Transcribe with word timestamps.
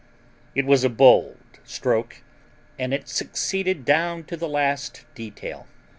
It 0.55 0.65
was 0.65 0.83
a 0.83 0.89
bold 0.89 1.37
stroke, 1.63 2.23
and 2.79 2.91
it 2.91 3.07
succeeded 3.07 3.85
down 3.85 4.23
to 4.23 4.35
the 4.35 4.49
last 4.49 5.05
detail. 5.13 5.67